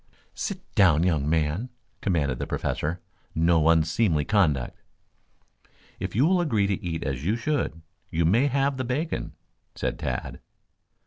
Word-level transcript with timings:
"Sit 0.33 0.61
down, 0.73 1.03
young 1.03 1.29
man!" 1.29 1.69
commanded 2.01 2.39
the 2.39 2.47
Professor. 2.47 2.99
"No 3.35 3.69
unseemly 3.69 4.25
conduct." 4.25 4.81
"If 5.99 6.15
you 6.15 6.25
will 6.25 6.41
agree 6.41 6.65
to 6.65 6.83
eat 6.83 7.03
as 7.03 7.23
you 7.23 7.35
should, 7.35 7.83
you 8.09 8.25
may 8.25 8.47
have 8.47 8.77
the 8.77 8.83
bacon," 8.83 9.33
said 9.75 9.99
Tad. 9.99 10.39